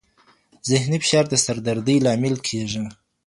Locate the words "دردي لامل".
1.65-2.35